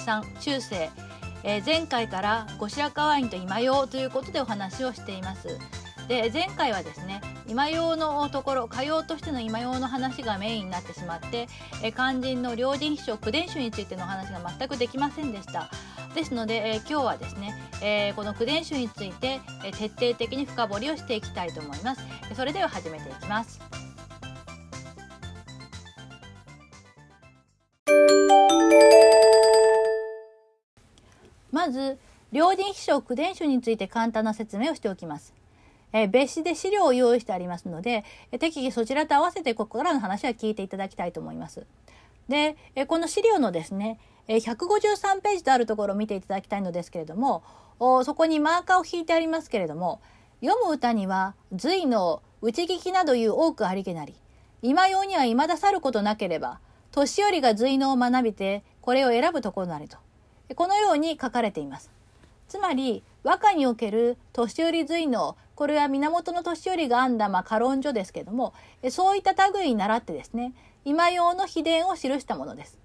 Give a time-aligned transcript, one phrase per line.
[0.00, 0.90] さん中世、
[1.44, 5.58] えー、前回から後白河院と今用ということでお話をしています。
[6.08, 11.46] で前回はですね今用のところ歌謡としての今用の話がメインになってしまって
[11.84, 15.70] え肝心の両人秘書九伝集についての話が全くできませんでした。
[16.14, 22.04] ですので、え今日はですね、えこの九伝集について、え徹底的に深掘りをしていきたいと思います。
[22.34, 23.69] それでは始めていきます。
[31.70, 31.98] まず
[32.32, 35.32] 両人秘書九伝集について簡単な説明をしておきます
[35.92, 41.66] え別紙で資料を用意してありますので、え適宜そちらと合わせてここからの話は聞いていただきたいと思います。
[42.28, 47.42] で、えこの資料のですね、え153ページとあるところを見ていただきたいのですけれども、
[48.04, 50.00] そこにマーカーを引いてありますけれども、
[50.40, 54.14] 読む歌には隋の内聞きなどいう多くありげなり、
[54.62, 56.60] 今用には未だ去ることなければ、
[56.92, 59.98] 年寄りが隋能を学びて、これを選ぶところなりと。
[60.54, 61.90] このように書かれています。
[62.48, 68.54] つまり、和歌における年寄り隋能、これは源の年寄りが編んだ、まあ、歌論書ですけども、
[68.88, 70.52] そういった類に倣ってですね、
[70.84, 72.78] 今用の秘伝を記したものです。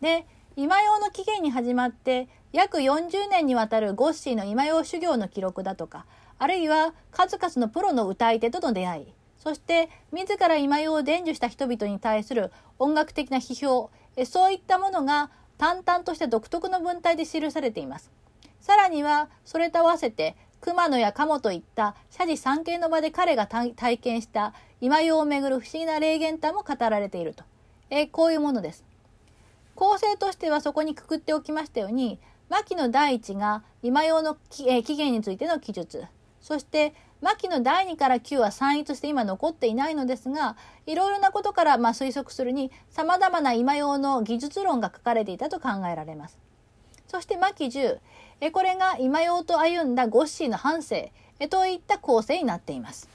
[0.00, 6.06] で、今用の起源に始まって約40年にわたるゴッシーの今用修行の記録だとか、
[6.38, 13.90] あるいは数々のプロの歌い手との出会い、そして自ら今用を伝授した人々に対する音楽的な批評、
[14.24, 18.10] そういったものが淡々として独特の文体で記されています。
[18.60, 27.44] さらにはそれと合わせて熊野や鴨といった社寺三景の場で彼が体験した今用をめぐる不思議な霊言談も語られていると、
[27.90, 28.84] え、こういうものです。
[29.74, 32.18] 構成としてはそこにくくっておきましたように
[32.48, 36.04] 牧野第一が今用の,、えー、起源についての記述
[36.40, 46.38] そして牧野第2から9は散逸して今残っていないのですがいろいろなことからま推測するにさまざまな今用の技術論が書かれていたと考えられます。
[47.08, 47.98] そして牧10
[48.42, 53.08] えこれが今用と歩んだゴッシーの半生えといった構成になっています。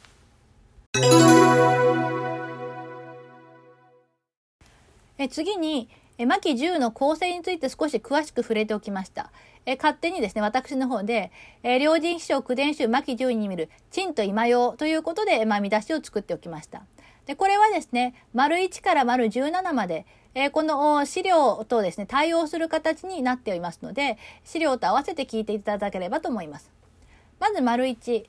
[5.20, 5.88] え次に
[6.20, 9.32] え牧10の構成について少し詳しく触れておきました。
[9.66, 11.32] え勝手にですね、私の方で、
[11.64, 16.84] え両人秘書九伝集牧10に見る、陳と今用ということで、まあ、見出しを作っておきました。
[17.26, 26.70] で、これはですね、丸1から丸17まで、えー、この資料とですね、対応する形になっておりますので、資料と合わせて聞いていただければと思います。
[27.40, 28.26] まず丸1。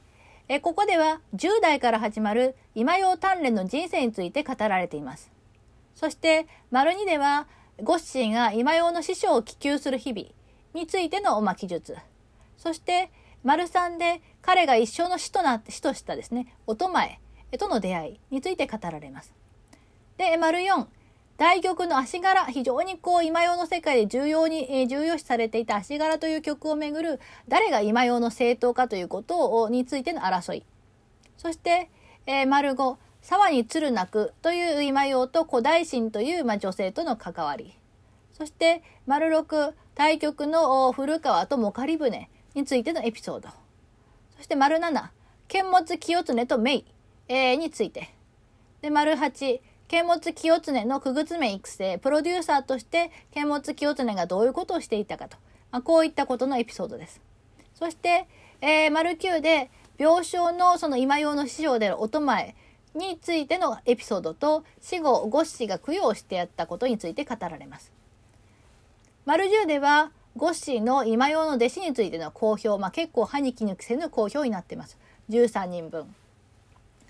[0.46, 5.32] えー、ここでは10代から始まる今用鍛錬の人生について語られています。
[5.96, 7.48] そして丸2では、
[7.82, 10.28] ゴッシーが今用の師匠を希求する日々
[10.74, 11.96] についての、まあ、記述。
[12.56, 13.10] そして、
[13.42, 17.20] 丸3で彼が一生の死となって、死としたですね、乙前
[17.58, 19.34] との出会いについて語られます。
[20.18, 20.86] で、丸4、
[21.38, 30.66] 大曲の足柄、非常にこう今用の世界で重要に、えー、重要視されていた足柄という曲をめぐる誰が今用の正当かということをについての争い。
[31.38, 31.90] そして、
[32.26, 37.74] えー、丸5、沢に鶴鳴くという今用と古代神という、女性との関わり。
[38.32, 43.48] そして、丸6、対局の古川ともかり船についてのエピソード。
[44.36, 45.10] そして丸7、
[45.48, 46.84] 剣物清常とメイ、
[47.58, 48.14] について。
[48.80, 55.36] で、丸8、剣持清常の久靴目育成、プロデューサーとして剣持清常がどういうことをしていたかと。
[55.70, 57.20] まあ、こういったことのエピソードです。
[57.74, 58.28] そして、
[58.60, 62.54] えー、丸9で、病床のその今用の師匠である乙前
[62.94, 67.92] についてのエピソードと、死後、ゴッシが供養してやったことについて語られます。
[69.26, 74.98] 丸10では、ゴッシの今用の弟子についての公表、まあ、結構歯に衣着せぬ公表になっています。
[75.28, 76.14] 13人分。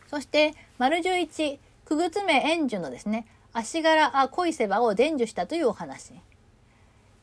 [0.09, 6.13] そして、丸11、久靴目円寿のですね、足柄あ恋せばを伝授したというお話。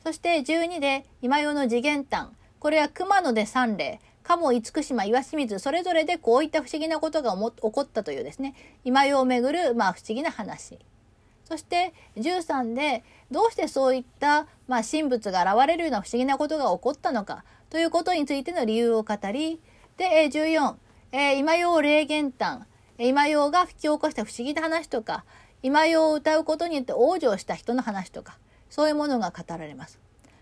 [0.03, 2.29] そして12で今用の次元譚。
[2.59, 10.77] これは熊野で三例、鴨厳島岩清水、それぞれでこういった不思議なことが起こったというですね、今用をめぐる、まあ、不思議な話。
[11.45, 19.61] そして13でどうしてそういった、まあ、神仏が現れるような不思議なことが起こったのかということについての理由を語り、
[19.95, 20.75] で、14、
[21.13, 22.65] えー、今用霊言譚。
[22.99, 25.23] 今用が引き起こした不思議な話とか、
[25.63, 28.37] 今用を歌うことによって往生した人の話とか、
[28.69, 29.99] そういうものが語られます。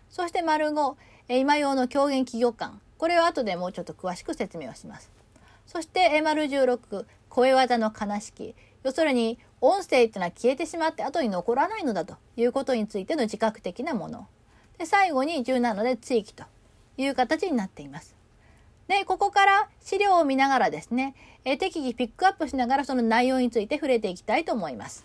[0.09, 0.95] そして丸5、
[1.29, 2.81] 今用の狂言企業感。
[2.97, 5.11] これは後でもうちょっと詳しく説明をします。
[5.65, 8.55] そして丸16、声技の悲しき。
[8.83, 14.27] 要するに、音声っていうのは消えてしまって後に残らないのだということについての自覚的なもの。
[14.77, 16.43] で、最後に17で追記と
[16.97, 18.15] いう形になっています。
[18.87, 25.03] で、ここから資料を見ながらですね、え適宜ピックアップしながらその内容について触れていきたいと思います。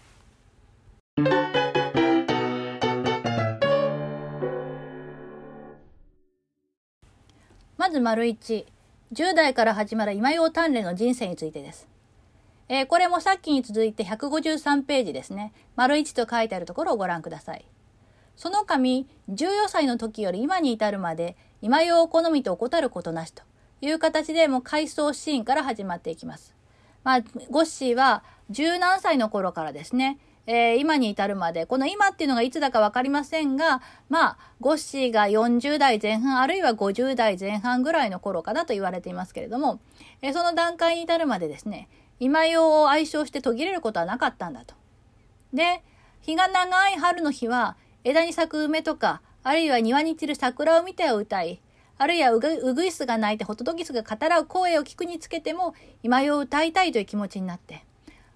[7.90, 8.66] まず丸1、
[9.12, 11.88] 10代から始まる今用鍛錬の人生についてです。
[12.68, 15.52] えー、これもさっきに続いて153ページですね。
[15.74, 17.64] 丸1と書いてあるところをご覧ください。
[18.36, 23.42] その神、14歳の時より今に至るまで、今用を好みと怠ることなしと
[23.80, 26.54] いう形でもう回想シーンから始まっていきます。
[27.02, 27.20] まあ、
[27.50, 39.80] ゴッシーは十何歳の頃からですね、えー、今に至るまで、この今っていうのがいつだかわかりませんが、まあ、ゴッシーが40代前半、あるいは50代前半ぐらいの頃かなと言われていますけれども、
[40.22, 41.88] えー、その段階に至るまでですね、
[42.18, 44.74] 今用を愛称して途切れることはなかったんだと。
[45.52, 45.82] で、
[46.20, 51.60] 日が長い春の日は、枝に咲く梅とか、あるいは庭に散る桜を見て歌い、
[51.96, 57.84] あるいはうぐ、うぐいすが鳴いてホトトギスが語らう声を聞くにつけても、今よ歌いたいという気持ちになって。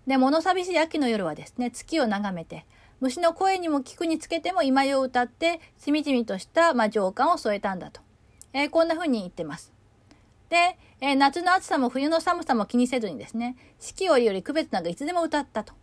[0.06, 2.66] で、物寂しい秋の夜はですね、月を眺めて、
[3.00, 8.00] 虫の声にも聞くにつけても今よ歌って、しみじみとした、まあ、情感を添えたんだと。
[8.52, 9.72] えー、こんな風に言ってます。
[10.48, 15.74] で、えー、夏の暑さも冬の寒さも気にせずにですね、四季折より区別なくいつでも歌ったと。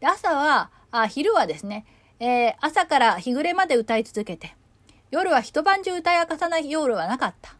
[0.00, 1.84] で朝は、あ昼はですね、
[2.18, 4.56] えー、朝から日暮れまで歌い続けて、
[5.10, 7.54] 夜は一晩中歌い明かさない夜はなかった。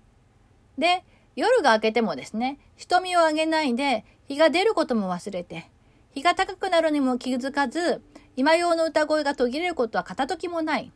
[0.78, 1.04] で、
[1.34, 5.70] 夜が明けてもですね、瞳を上げないで、日が出ることも忘れて、
[6.16, 8.00] 日が高くなるにも気づかず、
[8.36, 10.90] 今用の歌声が途切れることは片時もない。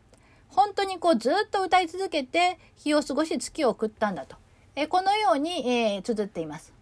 [0.49, 4.37] 本当にこうずっと歌い続けて日を過ごし月を送ったんだと。
[4.75, 6.73] えこのように、えー、綴っています。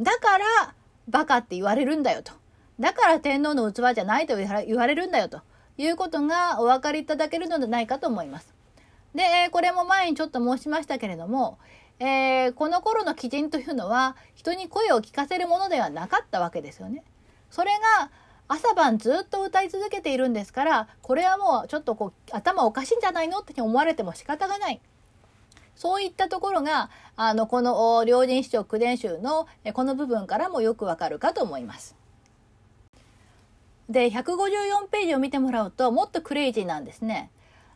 [0.00, 0.74] だから、
[1.08, 2.32] バカって言われるんだよと。
[2.80, 5.40] だから天皇の器じゃないと言われるんだよと
[5.78, 8.52] いうことがお分かりいただけるのではないかと思います。
[9.14, 11.58] で、えこれも前にちょっと申しましたけれども、
[12.00, 17.04] えー、この頃の基準というのは人に声を聞かせるものではなかったわけですよね。
[17.50, 18.10] それが
[18.48, 24.80] 朝晩ずっと歌い続けているんですからこれはもうちょっとこう頭おかしいんじゃないのって思われても仕方がない。
[25.76, 31.96] そういったところがあのこの両人史上九伝集のこの部分からもよくわかるかと思います。
[33.88, 37.30] で154ページを見てもらうともっとクレイジーなんですね。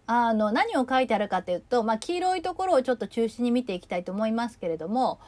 [0.06, 5.18] あの何を書いてあるかというと、まあ、黄色いところをちょっと中心に見ていきたいと思いますけれども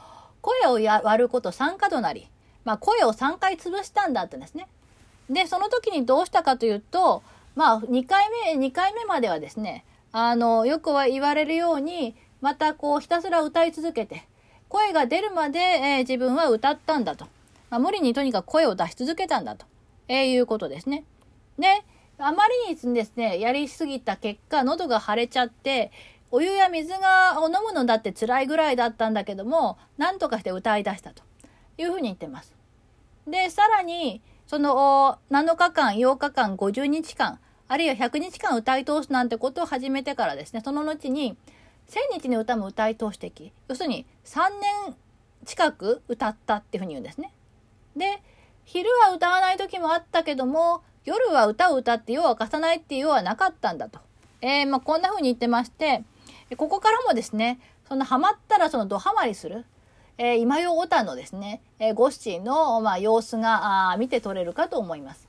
[0.42, 2.28] 声をや割ること3角なり、
[2.66, 4.68] まあ、声を3回潰したんだってですね。
[5.30, 7.22] でその時にどうしたかというと、
[7.54, 14.24] まあ、2回目2回目まではですねあのよくは言われるようにまたこうひたすら歌い続けて
[14.68, 17.24] 声が出るまで、えー、自分は歌ったんだと、
[17.70, 19.64] まあ、無理にとにかく声を出し続けたんだと、
[20.08, 21.04] えー、いうことですね。
[21.58, 21.66] で
[22.18, 25.92] あまりにですね、やりすぎた結果、喉が腫れちゃって、
[26.30, 31.22] お湯や水がを飲むのだって辛いぐらいだったんだけども、なんとかして歌い出したと
[31.76, 32.55] いうふうに言ってます。
[33.26, 41.36] で、さらに、その7日間、8日間、50日間、あるいは100日間歌い通すなんてことを始めてからですね、その後に、
[41.88, 44.48] 1000日の歌も歌い通してき、要するに3
[44.86, 44.96] 年
[45.44, 47.32] 近く歌ったっていうふうに言うんですね。
[47.96, 48.22] で、
[48.64, 54.00] 昼は歌わない時もあったけども、夜は歌を歌って夜は明かさないっていうようはなかったんだと。
[54.40, 56.02] えー、まあ、こんな風に言ってまして、
[56.56, 59.64] ここからもですね、そのハマったらそのドハマりする。
[60.18, 65.28] えー、今よオタのですね、えー、ゴッシーの、まあ、様子があ見て取れるかと思います。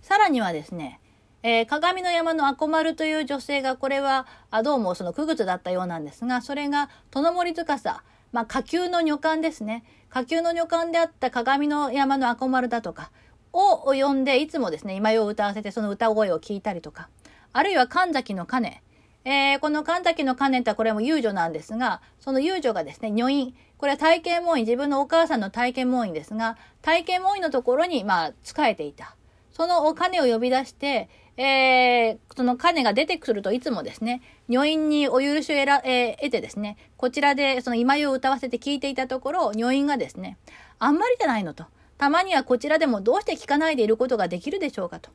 [0.00, 1.00] さらにはですね、
[1.44, 9.84] えー、鏡の山の赤丸という女性が、これは、あどうもその区別だったようなんですが、それが、殿森司、まあ、下級の女官ですね。
[10.08, 13.10] 下級の女官であった鏡の山の赤丸だとか、
[13.52, 17.08] を呼んで、いつもですね、今よを歌わせてその歌声を聞いたりとか、
[17.52, 18.82] あるいは神崎の鐘。
[19.24, 23.54] えー、この神崎の鐘ってこれも遊女なんですが、その遊女がですね、女院。
[23.78, 29.16] これは体験門院、自分のお母さんの体験門院ですが、体験門院のところに、まあ、仕えていた。
[29.52, 40.38] そのお金を呼び出して、えー、その金が出てくるといつもですね、女院にお許しを得ら、えー、得てですね、こちらでその今よを歌わせて聞いていたところ、女院がですね、
[40.78, 41.66] あんまりじゃないのと。
[41.98, 45.10] たまにはこちらでもどうして聞かないでいることができるでしょうかと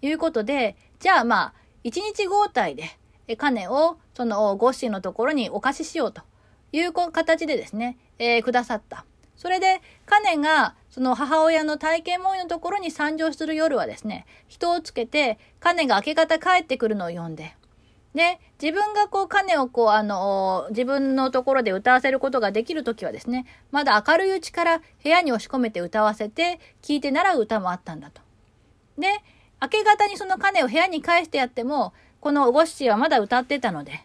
[0.00, 1.54] いうことで、じゃあまあ、
[1.84, 2.84] 一日交代で、
[3.36, 6.22] 金をそのゴッシーのところにお貸ししようと
[6.72, 9.04] いう形でですね、えー、くださった。
[9.36, 17.56] それで、金がその母親の体験門のところに参上する夜はですね、人をつけて、金が明け方帰ってくるのを呼んで、
[18.14, 28.20] で、自分がこう、鐘をこう、あの、自分のところで歌わせることができるときはですね、まだ明るいうちから部屋に押し込めて歌わせて、聴いて習う歌もあったんだと。
[28.98, 29.08] で、
[29.62, 34.04] 明け方にその鐘を部屋に返してやっても、このゴッシーはまだ歌ってたので、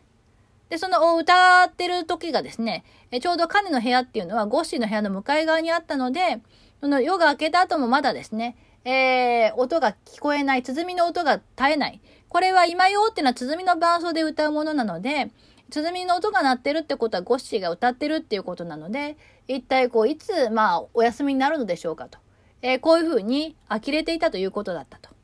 [0.70, 2.84] で、その歌ってる時がですね、
[3.22, 6.40] ちょうど鐘の部屋っていうのはゴッシーの部屋の向かい側にあったので、
[6.82, 12.02] その夜が明けた後もまだですね、えー、音が聞こえない、鼓の音が絶えない。
[12.28, 15.30] これは今よっていうのは鼓の伴奏で歌うものなので、
[15.70, 19.16] 鼓の音が鳴ってるってことはゴッシーが歌ってるっていうことなので、
[19.48, 22.18] 一体こう、いつ、まあ、お休みになるのでしょうかと。
[22.64, 25.17] えー、こういうふうに呆れていたということだったと。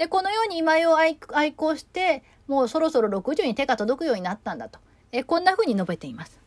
[0.00, 1.18] で、このように今井を愛
[1.52, 4.78] 好して、もうそろそろ60に手が届くようになったんだと。
[5.12, 6.40] え、こんなふうに述べています。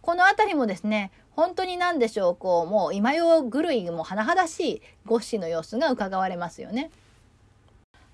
[0.00, 6.92] この辺りもですね、本当に何でしょう、こう、もう今用狂いも甚だしいゴッシーの様子が伺われますよね。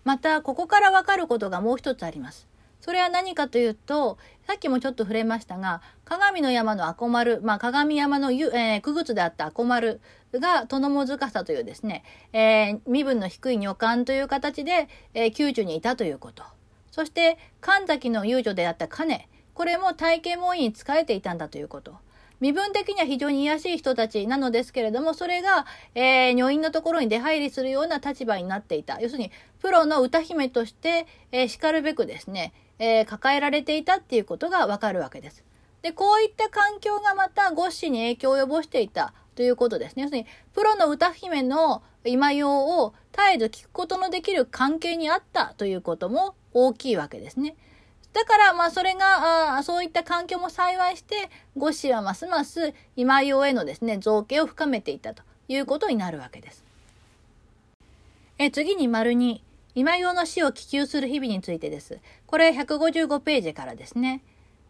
[0.04, 2.48] また、ここからわかることがもう一つあります。
[2.80, 10.00] それは何かというと、さっきもちょっと触れましたが、鏡の山のアコ丸、まあ、鏡山のゆ、えー、区靴であったアコ丸
[10.32, 16.42] が、殿もずかさというですね、えー、身分の低い女官という形で、えー、宮中にいたということ。
[16.90, 21.94] そして、神崎の遊女であった金、これも体験門院に仕えていたんだということ。
[22.40, 28.98] 身分的には非常に卑しい人たちなのですけれども、それが、えー、女院のところに出入りするような立場になっていた。
[29.00, 35.44] 要するに、プロの歌姫として、えー、叱るべくですね、えー、抱えられていたっていうことがわかるわけです。
[35.82, 40.02] で、こういった環境がまたゴッシに影響を及ぼしていたということですね。
[40.02, 47.54] 要するに、プロの歌姫の今用を絶えず聞くことのできる関係にあったということも大きいわけですね。
[48.12, 56.64] だから、まあ、それが、あそういった環境も幸いして、ゴッシはますます今用へのですね、造形を深めていったということになるわけです。
[58.38, 59.40] え次に丸2、
[59.74, 61.98] 今用の死を希求する日々についてです。
[62.26, 64.22] これ155ページからですね。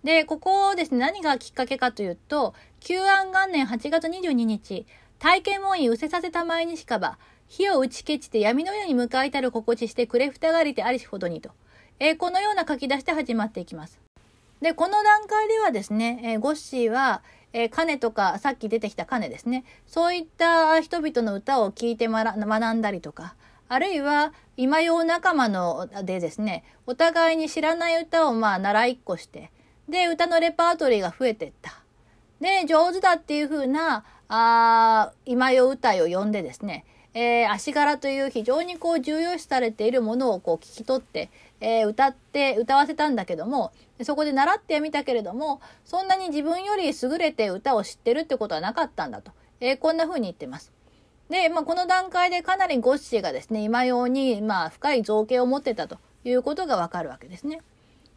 [0.04, 4.86] で、ここですね、何がきっかけかというと、旧安元年8月22日、
[5.18, 11.50] 体験門院失せさせた前にしかば、火を打ち消ちて闇のように迎えたる心地してくれふたがりてありしほどにと。
[11.98, 14.00] えー、このような書き出して始まっていきます。
[14.62, 19.64] で、この段階ではですね、えー、ゴッシーは、えー、カとか、さっき出てきたカネですね。
[19.86, 23.34] そういった人々の歌を聞いて学んだりとか、
[23.72, 29.52] あるいは今用仲間のでですね、お互いに知らない歌をまあ習いっこして、
[29.88, 31.80] で、歌のレパートリーが増えてった。
[32.40, 36.84] で、上手だっていう風な、あ今用歌いを呼んでですね、
[37.14, 43.72] えー、足柄という非常にこう重要視されているものをこう聞き取って、えー、歌って歌わせたんだけども
[44.02, 50.72] そこで習ってみたけれどもそんなに自分より優れて歌を知ってるってことはなかったんだと、えー、こんな風に言ってます。
[51.30, 57.62] で、まあ、この段階でかなりゴッシーがですね今用にまあ深い造形を持ってたということがわかるわけですね。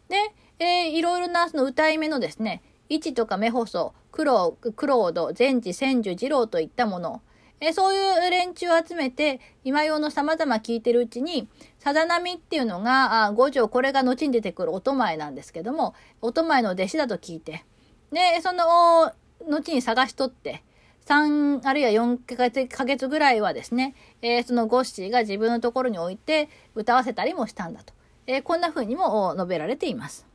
[0.08, 0.16] で、
[0.58, 7.22] えー、いろいろなその歌い目のですね一とか目細クロクロード善治千住二郎といったもの
[7.60, 17.64] えそういう連中を集めて、今用の様々聞いてるうちに、さざ波っていうのが、あ五条、これが後に出てくるお前なんですけども、お前の弟子だと聞いて、
[18.12, 19.12] で、その、
[19.48, 20.62] 後に探し取って、
[21.06, 27.92] 3あるいは4ヶ月ぐらいはですね、えー、そのゴッシーが自分のところに置いて歌わせたりもしたんだと。
[28.26, 30.26] えー、こんな風にも述べられています。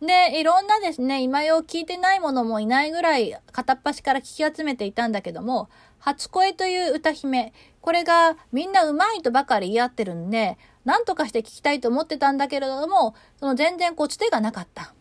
[0.00, 5.68] で、いろんなですね、今用聞いてないものもいないぐらい片っ端から聞き集めていたんだけども、
[5.98, 14.92] 初恋という歌姫、これがみんな上手いとばかり言い合ってるんで、何とかして聞きたいと思ってたんだけれども、その全然こうつてがなかった。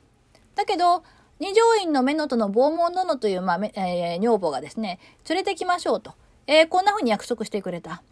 [0.56, 1.04] だけど、
[1.40, 5.00] 二条院のメノとの拷問殿という、まあ、えー、女房がですね、
[5.30, 6.14] 連れてきましょうと。
[6.48, 8.04] えー、こんな風に約束してくれた。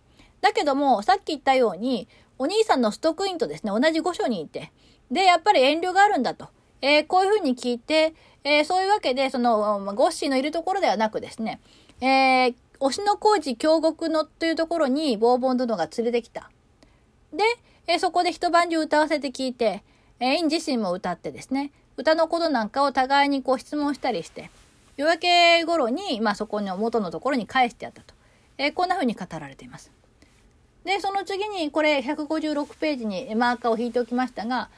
[0.42, 4.72] だけども、さっき言ったように、お兄さんのストックインとですね、同じ御所にいて、
[5.10, 6.50] で、やっぱり遠慮があるんだと。
[6.82, 8.13] えー、こういう風に聞いて、
[8.44, 11.62] えー、そういうわけで、その、ゴッシーのいるところではなくですね、
[12.01, 16.51] えー、推しの工事京極のというところにボーボン殿が連れてきた。
[17.32, 17.44] で、
[17.88, 19.84] えー、そこで一晩中歌わせて聞いて、
[20.20, 24.50] えー、イン自身も歌ってですね、歌のことなんかを互いにこう質問したりして、
[24.97, 28.13] 夜明け頃に、まあそこの元のところに返してやったと。
[28.57, 29.91] えー、こんな風に語られています。
[30.83, 34.69] で、その次にこれ156ページにマーカーを引いておきましたが、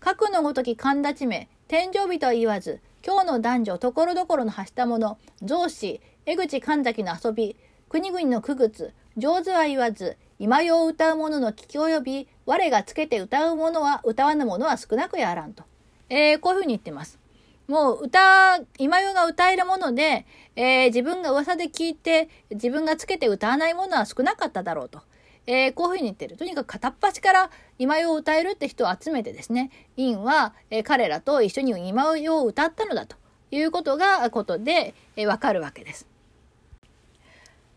[0.00, 7.56] 核のごとき神立ち目、天井日とは言わず、今日の男女、ところどころの発したもの、増子、江口神崎の遊び、
[7.88, 15.64] 国々の区別、上手は言わず、今用歌う者の聞き及び、我がつけて歌う者は、歌わぬ者は少なくやらんと。
[16.08, 17.18] えー、こういうふうに言ってます。
[17.66, 25.00] もう歌、今用が歌えるもので、えー、自分が噂で聞いて、自分がつけて歌わないものは少なかっただろうと。
[25.46, 26.36] えー、こういうふうに言ってる。
[26.36, 33.16] とにかく片っ端から今用を歌えるって人を集めてですね、インは、えー、彼らと一緒に今用を歌ったのだと
[33.50, 36.06] いうことが、ことで、えー、わかるわけです。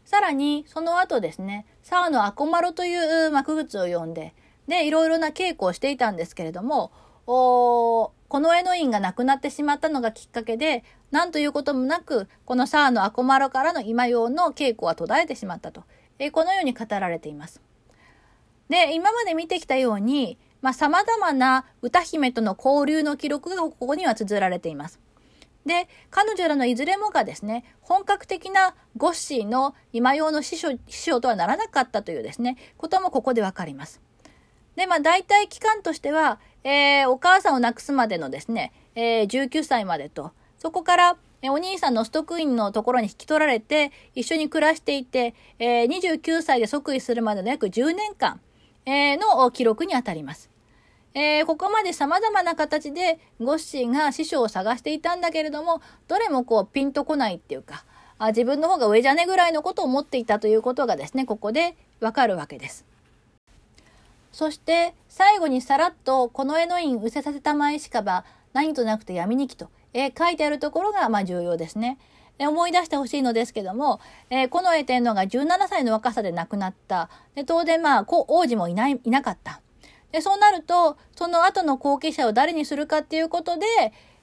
[0.06, 4.34] さらに、その後ですね、沢のアコマロという幕靴を読んで、
[4.68, 6.92] で、いろいろな稽古をしていたんですけれども、
[7.26, 15.84] おこの絵の院がなくなってしまったのがきっかけで、なんということもなく、この沢のアコマロからの今用の稽古は途絶えてしまったと。
[16.20, 17.62] えこのように語られています。
[18.70, 25.00] で、今まで見てきたように、まあ、様々な歌姫との交流の記録がここには綴られています。
[25.66, 34.02] で、彼女らのいずれもがですね、本格的なゴッシーの今用の師匠師匠とはならなかったというですね、こともここでわかります。
[34.78, 48.40] で、まあ大体期間としては、えー、お母さんを亡くすまでのですね、えー、19歳までと、そこから、えお兄さんのストックインのところに引き取られて、一緒に暮らしていて、えー、29歳で即位するまでの約10年間、
[48.86, 50.50] えー、の記録にあたります。
[51.14, 57.86] えー、ここまで様々な形でゴッシーが師匠を探していたんだけれども、どれもこうピンとこないっていうか、
[58.20, 62.87] あ自分の方が上じゃねぐらいのことを思っていたということがですね、ここでわかるわけです。
[64.38, 69.72] そして最後にさらっとこの絵の印うせさせた前しかば何となくて闇にきと、
[70.16, 71.98] 書いてあるところがまあ重要ですね。
[72.38, 77.10] 思い出してほしいのですけども、えー、近衛天皇が17歳の若さで亡くなった。
[77.34, 79.60] で当然まあ王子もいないいなかった。
[80.12, 83.66] で、そうなると、その後の後継者を誰にするかっていうことで、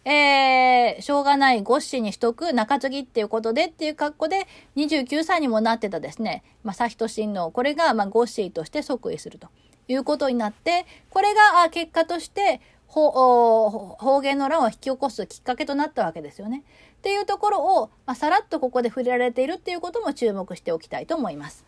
[0.04, 9.48] えー、しょうがないゴッシーにしとく中継ぎっていうことでっていう格好で29歳にもなってたですね、まあ、悠仁親王、これがまあゴッシーとして即位すると
[9.88, 16.62] いうことになって、これが結果として方言の乱を引き起こすきっかけとなったわけですよね。
[16.98, 21.64] っていうところを、まあ、さらっとここで触れられているっていうことも注目しておきたいと思います。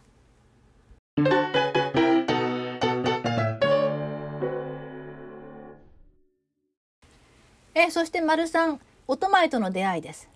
[7.74, 10.30] えそして丸三、オトマイとの出会いです。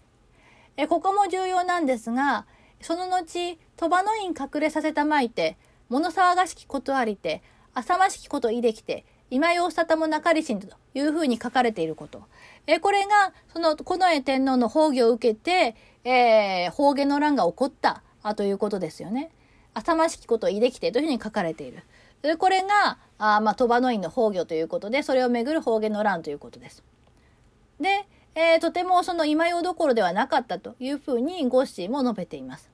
[0.76, 2.44] えここも重要なんですが、
[2.82, 5.56] その後、鳥羽の院隠れさせたまいて、
[5.88, 7.42] 物騒がしきことありて、
[7.74, 12.24] 浅ましきこといできて、今用沙汰もなかりしんというふうに書かれていること。
[12.66, 19.30] えこれが、その、近衛天皇の崩御を受けて、えー、方言の乱が起こったあということですよね。
[19.74, 21.82] 浅ましきこといできてというふうに書かれている。
[22.22, 26.82] でこれが、あまあ、鳥羽の院の崩御ということで、それをめぐる方言の乱ということです。
[27.80, 32.70] で、えー、とてもその今用どころではなかったというふうにゴッシーも述べています。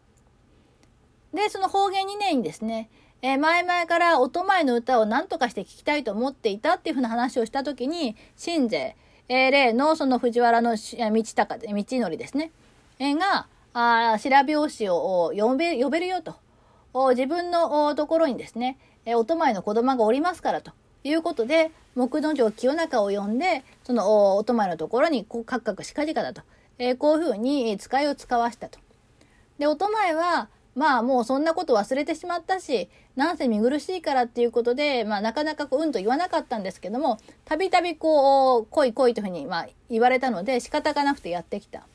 [1.32, 2.88] で、その方言2年にですね、
[3.26, 8.94] えー、前々から音前の歌を何とかして聞きたいと思っていたっていうふうな話をしたときに、新勢、
[9.28, 12.52] えー、例のその藤原の道高で、道のりですね、
[13.00, 16.36] えー、が、あ白拍子を呼べ呼べるよと。
[17.10, 20.70] 自分のところにですね、えー、音前の子供がおりますからと
[21.02, 26.42] いうことで、木之丞清中を呼んで、その、お泊まりのところに、こう、カクカクしかじかだと。
[26.78, 28.78] えー、こういうふうに使いを使わしたと。
[29.58, 41.86] で、お泊まりは、まあもうそんなこと忘れてしまったし、なんせ見苦しいからっていうことで、まあなかなかこう、うんと言わなかったんですけども、たびたびこう、来い来いというふうに、まあ言われたので仕方がなくてやってきた。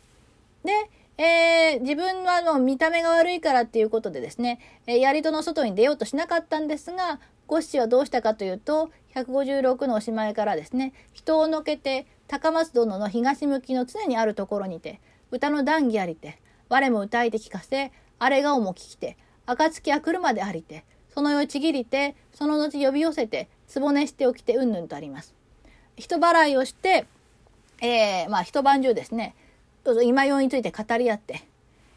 [0.65, 0.71] で、
[1.17, 16.39] えー、自分はもう見た目が悪いからっていうことでですね、えー、槍戸の外に出ようとしなかったんですが、ゴッシーはどうしたかというと、156のおしまいからですね、人をのけて、高松殿の東向きの常にあるところにて、歌の談義ありて、
[16.69, 25.33] 我も歌いて聞かせ、あれがおも聞きて、暁あくるまでありて、その世ちぎりて、その後呼び寄せて、つぼねしておきて、うんぬんとあります。
[25.97, 27.07] 人払いをして、
[27.81, 29.33] えー、まあ一晩中ですね、
[30.03, 31.41] 今用について語り合って、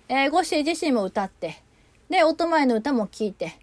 [0.09, 1.63] えー、ゴッシー自身も歌って、
[2.09, 3.59] で、お前の歌も聞いて、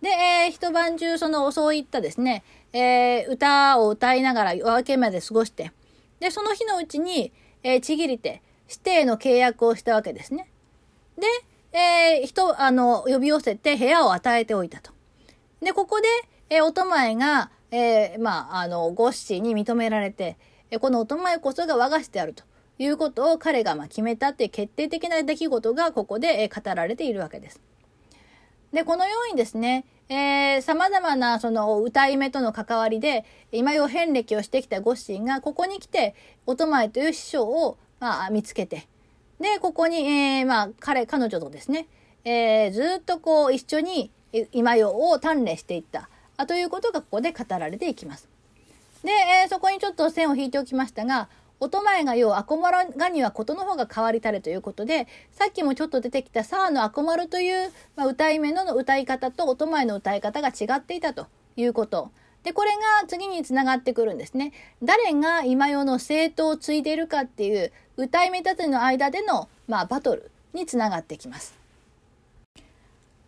[0.00, 5.72] で、えー、一晩中、その、そういったですね、えー、歌を歌いながら夜明けまで過ごして、
[6.20, 7.32] で、その日のうちに、
[7.64, 10.48] えー、ちぎりて、指定の契約をしたわけですね。
[11.18, 11.26] で、
[11.72, 14.92] えー、人、あの、呼び寄せて部屋を与えておいたと。
[15.60, 16.08] で、ここで、
[16.48, 20.38] えー、お前が、えー、まあ、あの、ゴッシーに認められて、
[20.70, 22.44] えー、このお前こそが和菓子であると
[22.78, 27.60] いうことを彼がまあ決めたっていう決定的な出来事がここで、えー、語られているわけです。
[28.72, 36.14] で、このようにですね、えー、様々なその歌い目との関わりで、今よ遍歴をしてきたゴッシーが、ここに来て、
[36.46, 38.86] 音前という師匠を、まあ、見つけて、
[39.40, 41.86] で、ここに、えー、まあ、彼、彼女とですね、
[42.24, 44.10] えー、ずっとこう、一緒に
[44.52, 48.28] 今よを鍛錬していった、あということがここで語られていきます。
[49.04, 62.10] で、えー、そこにちょっと線を引いておきましたが、音前がよう、アコマルがにはことの方が変わりたれということで、さっきもちょっと出てきたサーのアコマルという、まあ、歌い目の歌い方と音前の歌い方が違っていたということ。
[62.42, 64.52] で、これが次につながってくるんですね。
[64.82, 71.58] 誰が今用の政党を継いでいるかっていう歌い目たちの間での、まあ、バトルにつながってきます。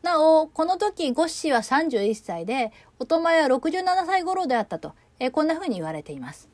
[0.03, 6.51] なお、この時、ゴッシーは31歳で、音前は67歳頃であったと、えこんな風に言われています。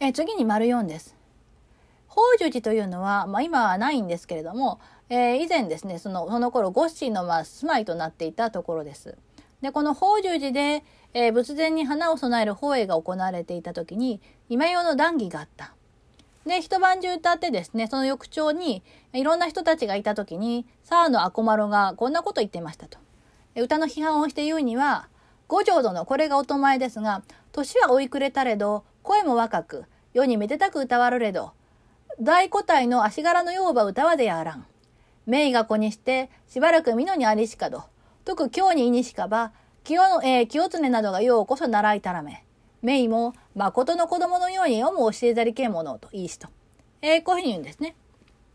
[0.00, 1.16] え次に丸4です。
[2.10, 9.16] 宝珠寺というのは、まあ、今はないんですけれども、えー、以前ですね、その、その頃、ゴッシーの、まあ、住まいとなっていたところです。
[9.62, 15.74] で、この宝珠寺で、えー、仏前に花を備える法会が行われていた時に、今用の談義があった。
[16.46, 22.98] で、一晩中歌ってですね、その翌朝に、いろんな人たちがいた時に、沢の赤丸がこんなこと言ってましたと。
[23.56, 25.08] 歌の批判をして言うには、
[25.48, 31.52] 五条殿、これがおとまえですが、年はおいくれたれど、声も若く、世にめでたく歌わるれど、
[32.20, 34.66] 大古体の足柄のようば歌わでやらん。
[35.26, 37.84] 名が子にして、しばらく美濃にありしかど、
[38.28, 39.52] 特今日にいにしかば、
[39.84, 42.44] 清,、えー、清常などがようこそ習いたらめ。
[42.82, 46.46] 名も、誠の子供のように読む教えざりけものといいしと。
[47.00, 47.96] えー、こういうふうに言うんですね。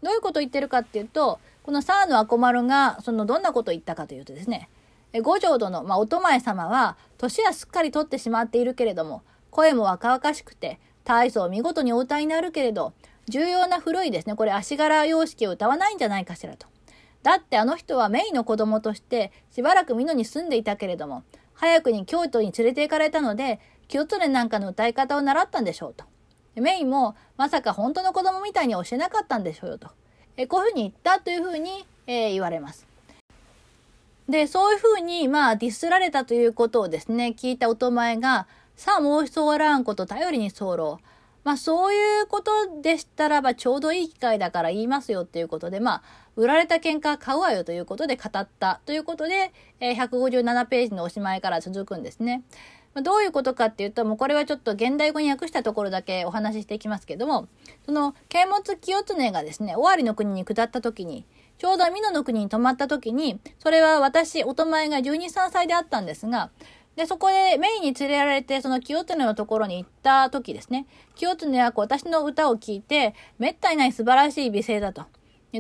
[0.03, 4.69] どういうことを言ってるかっていうと、このサーの赤丸が、そのどんなことを言ったかというとですね、
[5.11, 12.93] え五条殿、まあ、お前様は、年はすっかり取ってしまっているけれども、声も若々しくて、大層見事にお歌いになるけれど、
[13.27, 16.67] 重要な古いですね、これ足柄様式を歌わないんじゃないかしらと。
[17.23, 26.05] だってあの人はメイの子供としてしばらく美濃に住んでいたけれども、早くに京都に連れて行かれたので、清常なんかの歌い方を習ったんでしょうと。
[26.55, 29.89] メイもまさか本当の子供みたいに教えなかったんでしょうよと。
[30.37, 32.87] えこういうふうに言ったというふうに、えー、言われます。
[34.27, 40.99] で、そういうふうに、まあ、ディスられたということをですね、聞いたおとまが、さあ、もう一おらんこと頼りに候。
[41.43, 46.03] まあ、そういうことでしたらば、ちょうどいい機会だから言いますよっていうことで、まあ、
[46.35, 52.43] 売られた喧嘩買うわよということで語ったということで、えー、157ページのおしまいから続くんですね。
[52.93, 57.47] まあ、どういうことかっていうと、もうこれはちょっと現代語に訳したところだけお話ししていきますけども、
[57.85, 61.25] その、剣物清常がですね、尾張の国に下った時に、
[61.57, 66.51] ちょうど美濃の国に泊まった時に、それは私、お前が12、3歳であったんですが、
[66.95, 75.05] で、そこでメイに連れられて、その清常のところに行った時ですね、清常はこう私の歌を聴いて、めったにない素晴らしい美声だと。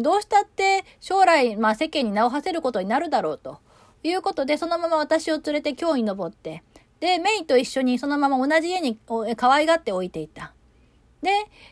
[0.01, 3.59] どうしたって将来、まあ世間に名を馳せることになるだろうと
[4.03, 6.63] いうことで、そのまま私を連れて京に登って、
[6.99, 8.97] で、メイと一緒にそのまま同じ家に
[9.35, 10.53] 可愛がっておいていた。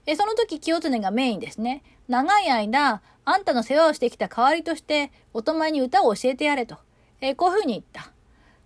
[0.06, 1.84] で、その時清常がメインですね。
[2.08, 6.78] 長い間、あんたの世話をしてきた代わりとして、お前に歌を教えてやれと。
[7.22, 8.12] え、こういうふうに言った。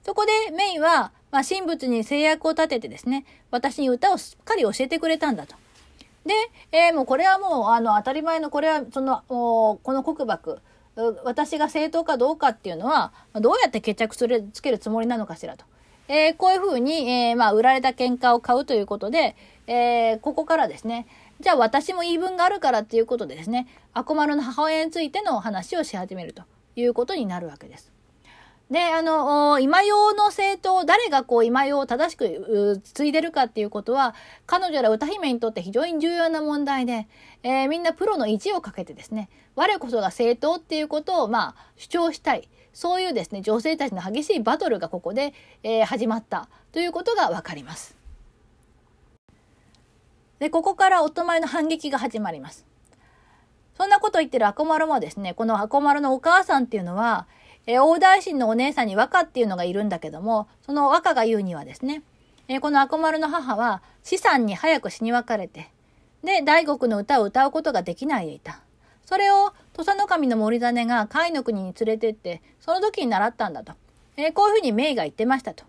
[0.04, 5.56] そこでメイは、まあ、神仏に制約を立ててですね、私に歌をすっかり教えてくれたんだと。
[6.25, 6.33] で、
[6.71, 10.59] えー、もうこれはもう、あの、当たり前の、これは、その、この黒幕、
[11.23, 15.65] 私が正当かどうかっていうのは、どうやって決着する、つけるつもりなのかしらと。
[16.07, 19.35] えー、こういうふうに、えー、まあ、売られた喧嘩を買うということで、
[19.67, 21.07] えー、ここからですね、
[21.39, 26.43] じゃあ私も言い分があるからっていうことでですね、アコマルの母親についての話をし始めると
[26.75, 27.94] いうことになるわけです。
[28.71, 34.15] で、あの、今用の政党、誰がこう今用を正しく継いでるかっていうことは、
[34.47, 37.08] 彼女ら歌姫にとって非常に重要な問題で、
[37.43, 42.49] えー、みんなプロの意地をかけてですね、我こそが政党っていうことを、まあ、主張したい。
[42.73, 47.95] そういうですね、女性たちの激しいバトルがここで、えー、始まったということがわかります。
[50.39, 52.65] で、ここからおとまいの反撃が始まります。
[53.78, 57.28] そんなこと言ってる赤丸もですね、この赤丸のお母さんっていうのは、
[57.67, 62.04] えー、大大臣のお姉さんに和歌っていうのがいるんだけども、その和歌が言うにはですね、
[62.47, 65.71] えー、この赤丸の母は資産に早く死に別れて、
[66.23, 68.60] で、大国の歌を歌うことができないでいた。
[69.06, 73.73] それを土佐の神の森種が甲斐の国に連れてって、その時に習ったんだと。
[74.17, 75.63] えー、こういうふうにメイが言ってましたと。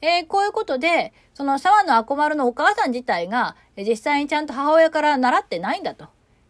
[0.00, 6.06] えー、こういうことで、その沢の赤丸のお母さん自体が、実際にちゃんと母親から習ってないんだと。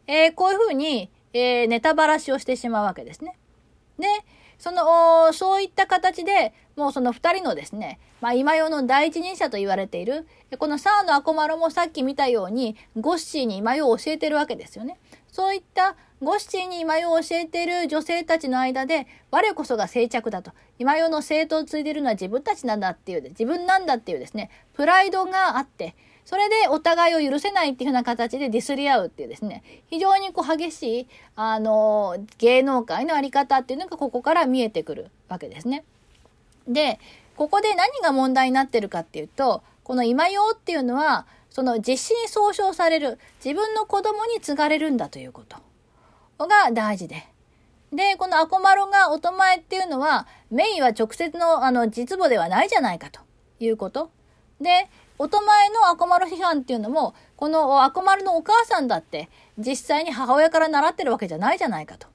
[0.06, 3.36] えー、こういうふうに、えー、ネタばらしをしてしまうわけですね。
[3.98, 4.06] で、
[4.62, 10.24] その、そういった形で、もうその二人のですね、まあ今用の第一人者と言われている、
[10.56, 15.00] この沢の赤丸もさっき見たように、ゴッシーに今用を教えてるわけですよね。
[15.32, 20.52] そういったゴッシーに今世を教えている女性たちの間で、我こそが静着だと。
[20.78, 35.84] 今世の正当を継いでいるのは自分たちなんだっていう、自分なんだっていうですね、プライドがあって、それでお互いを許せないっていうふうな形でディスり合うっていうですね、非常にこう激しい、あの、芸能界のあり方っていうのがここから見えてくるわけですね。
[36.66, 37.00] で、
[37.36, 45.56] ここで何が問題になってるかっていうと、この今用っていうのは、その実施に総称される、自分の子供に継がれるんだということ。
[46.46, 47.26] が大事で。
[47.92, 53.20] で、このアコマロがおとまえっていうのは、メインは直接のあの実母ではないじゃないかと
[53.60, 54.10] いうこと。
[54.60, 54.88] で、
[55.22, 62.08] おとまえのアコマロ批判っていうのも、このアコマロのお母さんだって、実際に母親から習ってるわけじゃないじゃないかと。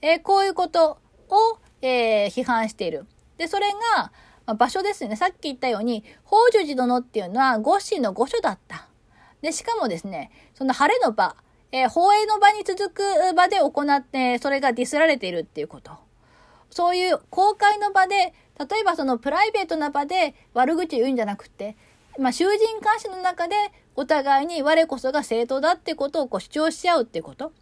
[0.00, 0.98] えー、こういうこと
[1.28, 3.04] を、えー、批判している。
[3.36, 4.12] で、それが、
[4.46, 5.16] まあ、場所ですね。
[5.16, 8.86] さっき言ったように、宝珠寺殿っていうのは、五子の御所だった。
[9.40, 11.34] で、しかもですね、その晴れの場、
[11.72, 13.02] えー、放映の場に続く
[13.34, 15.90] 場で行って、それがディスられているっていうこと。
[16.70, 18.34] そういう公開の場で、
[18.70, 21.76] 例えばそのプライベートな場で悪口言うんじゃなくて、
[22.18, 23.54] まあ、囚人監視の中で
[23.96, 27.52] お互いに我こそが正当だってことをこう主張し合うってこと。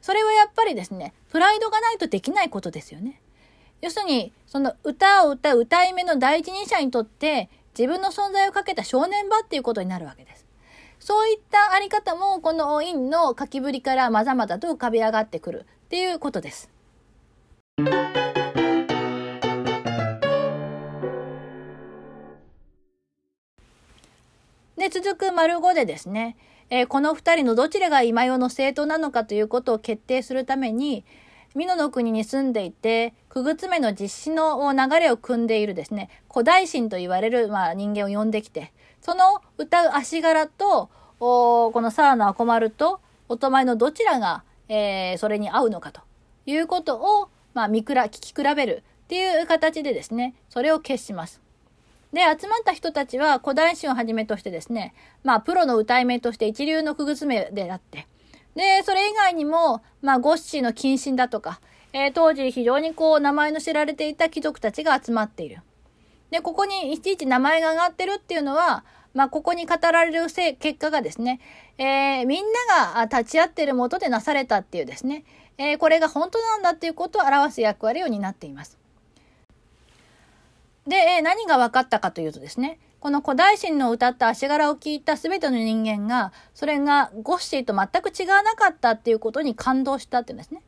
[0.00, 3.20] それはやっぱりですね、プライドがないとできないことですよね。
[3.82, 10.46] 要するに、その歌を歌う歌い目の第一人者にとって自分の存在をかけた正念場っていうことになるわけです。
[10.98, 16.70] そういったあり方もこの陰の書きぶりからまざまざと浮かび上がってくるっていうことです。
[24.76, 26.36] で、続く丸5でですね、
[26.68, 31.04] えー、この二人のどちらが今世の正当なのかということを決定するために、
[31.54, 46.02] 美濃の国に住んでいて、くぐつめの実施の流れを組んでいるですね、古代神と言われる、まあ、人間を呼んできて、その歌う足柄と、このサーナ・アコマルと、おとまいのどちらが、えー、それに合うのかと
[46.44, 51.45] いうことを、まあ、見くら、聞き比べるっていう形でですね、それを決します。
[52.12, 58.06] で、集まった人たちは古代史をはじめとしてですね、まあ、プロの歌い目として一流のくぐつめであって、
[58.54, 61.60] で、それ以外にも、まあ、ゴッシーの近親だとか、
[61.92, 65.62] えー、当時非常にこう、名前の知られていた貴族たちが集まっている。
[66.30, 71.40] で、ここにいちいち名前が上がってるっていうのは、まあ、ここに語られるせ結果がですね、
[71.78, 75.24] えー、みんなが立ち会っているもとでなされたっていうですね、
[75.56, 78.78] えー、これが本当なんだっていうことを表す役割を担っています。
[80.86, 90.62] で、え何が分かったかというとですね、この古代神の歌った足柄を聞いた全ての人間が、それがゴッシーと全く違わなかったっていうことに感動したっていうんですね。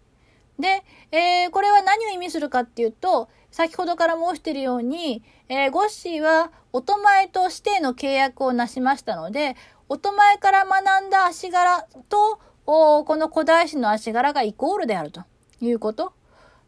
[0.58, 9.56] で、えー、これは何を意味するかっていうと、先ほどから申しているように、えー、ゴッシーは音前としての契約をなしましたので、
[9.88, 15.24] 音前から学んだ足柄と、この古代史の足柄がイコールであると
[15.60, 16.12] いうこと。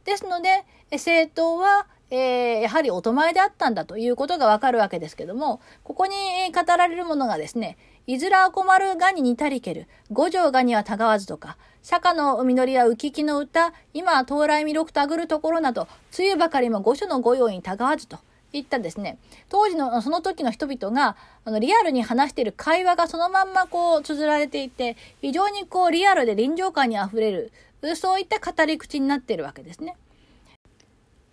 [0.04, 6.14] ですので、政党はえー、やはりお前であったんだということがわかるわけですけども、ここに
[6.53, 15.87] 語られるものがですね、いずら困るがに似たりける、五条がにはたがわずとか、釈迦の実りは浮き木の歌、今到来魅力たぐるところなど、
[16.18, 18.18] 梅雨ばかりも五所の御用にたがわずと。
[18.53, 19.18] いったですね、
[19.49, 27.53] 当時のその時の人々が、あの、リアルに話している会話がそのまんまこう、綴られていて、非常にこう、リアルで臨場感にあふれる、
[27.94, 29.96] そういった語り口になっているわけですね。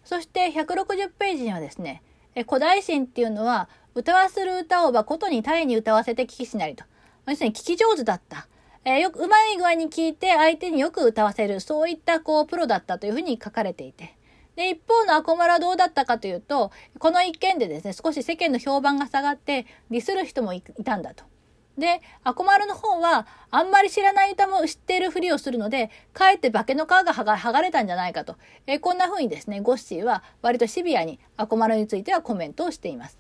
[0.08, 2.02] そして160ページにはですね、
[2.34, 6.86] え古代神っていうのは、歌わせる歌をばことに大に歌わせて聞きしなりと。
[7.28, 8.48] 要するに聞き上手だった。
[8.86, 14.16] え、よく、うまい具合に聞いて相手によく歌わせる、そういったこう、プロだったというふうに書かれていて。
[14.56, 21.26] で、一方のアコマラはどうだったかというと、この一件でですね、少し世間の評判が下がって、ディスる人もいたんだと。
[21.78, 28.36] で、アコマルの方は、あんまり知らない歌も知っているふりをするので、かえって化けの皮が剥がれたんじゃないかと。
[28.66, 33.20] え、こんな風にですね、ゴッシーは割とシビアにアコマルについてはコメントをしています。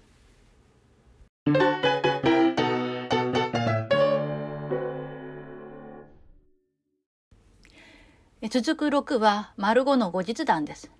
[8.50, 10.92] 続く6は、丸5の後日談です。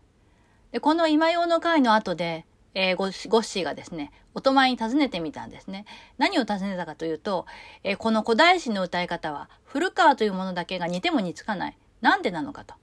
[0.72, 2.46] でこの今用の会の後で、
[2.80, 5.86] えー、ゴッシーがですね、お泊まりに尋ねてみたんですね。
[6.20, 7.48] 何を尋ねたかというと、
[7.84, 11.78] えー、この古代史の歌い方は、古川というものだけが似ても似つかない。
[12.02, 12.76] なんでなのかと。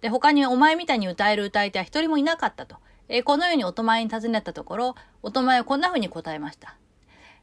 [0.00, 2.76] で、他にお前みたいに歌える歌い手は一人もいなかったと。
[3.10, 6.74] えー、このようにお泊まりに尋ねたところ、お泊まりはこんな風に答えました。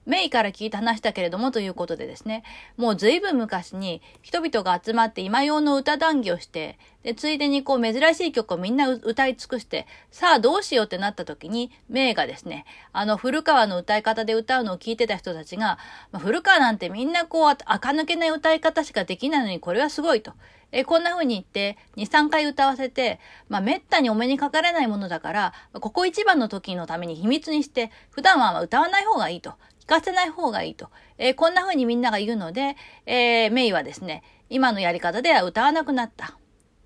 [0.09, 2.41] メイから聞いた話だけれどもということでですね、
[2.77, 15.77] もう随分昔に人々が集まって今用の歌談義をして、で、ついでにこう珍しい曲をみんな歌い尽くして、さあどうしようってなった時に、メイがですね、あの古川の歌い方で歌うのを聞いてた人たちが、
[16.11, 20.33] まあ、古川なんてみんなこう垢抜けない歌い方しかできないのにこれはすごいと。
[20.71, 29.53] えこんな風に言って、2、3回歌わせて、まあ、めったにお目にかかれないものだから、ここ一番の時のために秘密にして、普段は歌わない方がいいと。
[29.89, 30.89] かせない方がいいと。
[31.17, 36.37] えー、こんな風にみんなが言うので、えー、メイはですね、今のやり方では歌わなくなった。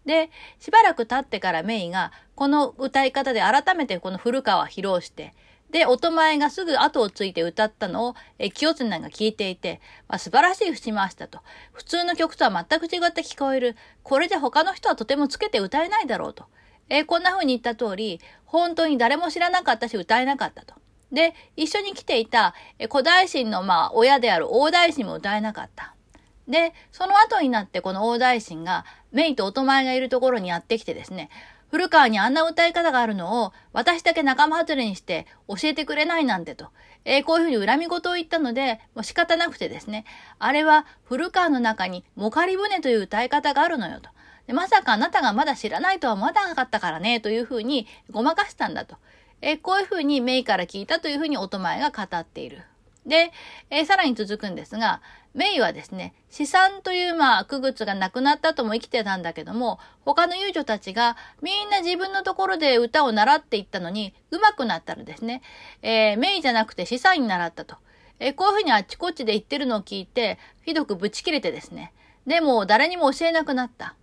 [0.06, 5.34] で、しばらく経ってからメイが、この歌い方で改めてこの古川披露して、
[5.70, 11.40] で、音前がすぐ後をついて歌ったのを、え清綱が聞いていて、まあ、素晴らしい節回したと。
[11.72, 13.76] 普通の曲とは全く違って聞こえる。
[14.04, 16.46] これじゃ他の人はとてもつけて歌えないだろうと。
[16.90, 20.76] えー、こんな風に言った通り、本当に誰も知らなかったし歌えなかったと。
[21.14, 22.56] で、一緒に来ていた
[22.92, 25.96] 古代神のまあ親である大大神も歌えなかった。
[26.48, 31.30] で、その後になってこの大大神がメイとお前がいるところにやってきてですね、
[31.70, 36.68] 古川にあんな歌い方があるのを私だけ仲間外れにして教えてくれないなんてと、
[37.06, 40.06] えー、こういうふうに恨み事を言ったので、もう仕方なくてですね、
[40.40, 44.10] あれは古川の中にモカリ船という歌い方があるのよと。
[44.48, 48.98] でまさかあなたがまだ知らないとは思わなかったからね、というふうにごまかしたんだと。
[49.46, 52.62] え、こういうふうにメイから聞いたというふうにお前が語っている。
[53.06, 53.34] で、
[53.70, 55.02] えー、さらに続くんですが、
[55.34, 65.42] メイはですね、資産というまあ、区別がなくなったとも生きてたんだけども、他の遊女たちがみんな自分のところで歌を習っていったのに、上手くなったらですね、
[65.82, 67.76] えー、メイじゃなくて資産に習ったと。
[68.20, 71.92] えー、こういうふうにあっちこっちで言ってるのを聞いて、ひどくぶち切れてですね、
[72.26, 73.96] でも誰にも教えなくなった。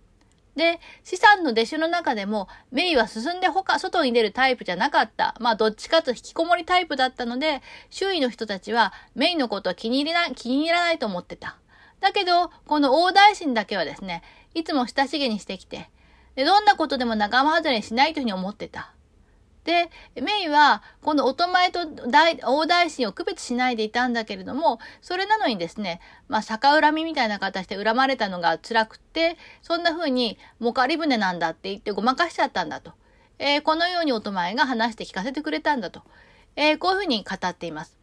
[0.61, 5.35] で、資産の弟子の中でも、メイは進んで他、外に出るタイプじゃなかった。
[5.39, 11.57] まあ、どっちかと引きこもりタイプだったので、周囲の人たちは、メイのことは気に入らない、気に入らないと思ってた。
[11.99, 14.21] だけど、この大大臣だけはですね、
[14.53, 15.89] いつも親しげにしてきて、
[16.35, 18.91] で、どんなことでも仲間外れにしないというふうに思ってた。
[19.63, 32.93] で、メイは、この乙前と大大大臣を区別しないでいたんだけれども、それなのにですね、まあ、逆恨みみたいな形で恨まれたのが辛くって、そんな風に、もかり船なんだって言ってごまかしちゃったんだと。
[33.37, 36.01] えー、このように乙前が話して聞かせてくれたんだと。
[36.55, 38.01] えー、こういう風に語っています。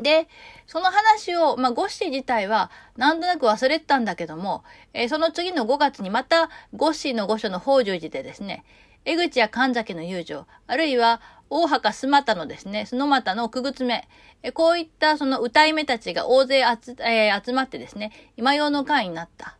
[0.00, 0.28] で、
[0.66, 8.64] その話を、まあ、ゴッシー自体は、なんとなく忘れてたんだけども、えー、その次の5月にまた、ゴッシーの御所の法重寺でですね、
[9.06, 14.08] 江口や神崎の友情、あるいは大墓スマタのですね、スノマタのくぐつめ、
[14.52, 19.56] こういったその歌い目たちが大勢集,、えー、集まってですね、今用の会になった。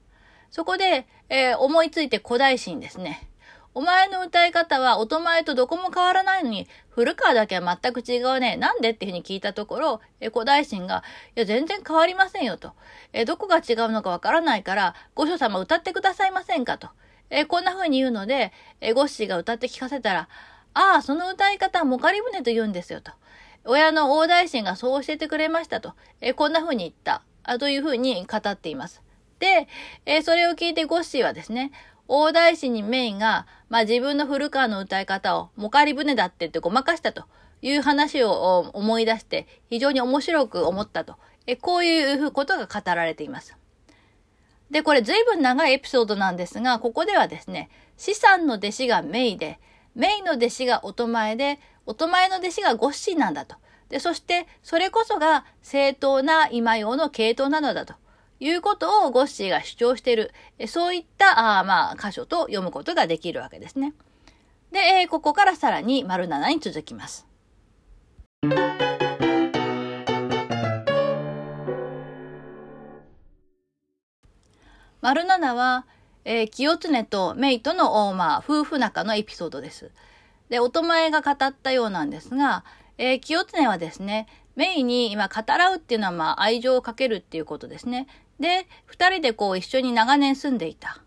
[0.50, 3.28] そこで、えー、思いついて古代史にですね、
[3.72, 8.56] お前の歌い方はお前とどこも変わらないのに、古川だけは全く違うね。
[8.56, 11.04] なんでっていうふうに聞いたところ、え古代神が、
[11.36, 12.72] いや、全然変わりませんよと。
[13.12, 16.88] えどこが違うのかわからないから、ご所様歌ってくださいませんかと。
[17.30, 20.28] えー、こんな風に言うので、えー、ゴッシーが歌って聞かせたら、
[20.74, 23.12] ああ、その歌い方はモカリ船と言うんですよと。
[23.64, 25.94] 親の大大臣がそう教えてくれましたと。
[26.20, 27.22] えー、こんな風に言った。
[27.42, 29.02] あという風に語っています。
[29.38, 29.68] で、
[30.04, 31.72] え、それを聞いてゴッシーはですね、
[32.08, 37.24] 大大臣にメインが、まあ自分の古川の歌い方をモカリ船だってってごまかしたと
[37.62, 41.16] いう話を思い出して非常に面白く思ったと。
[41.46, 43.56] えこういうことが語られています。
[44.70, 49.60] で、これ随分長いエピソードなんですが、ここではですね、資産の弟子がメイで、
[49.94, 53.56] メイの弟子が音前で、音前の弟子がゴッシーなんだと。
[53.88, 57.94] で、そして、それこそが正当な今用の系統なのだと
[58.40, 60.32] いうことをゴッシーが主張している、
[60.66, 63.94] そういった、あまあ、箇所と読むことができるわけですね。
[64.72, 67.26] で、えここからさらに丸7に続きます。
[75.06, 75.86] 丸7は、
[76.24, 79.92] えー、清常とメイとの、まあ、夫婦仲のエピソードです。
[80.48, 82.64] で、お前が語ったようなんですが、
[82.98, 88.08] えー、清常はですね、メイに今語らうっていうのはまあ愛情をかけるっていうことですね。
[88.40, 91.00] で、二人でこう一緒に長年住んでいた。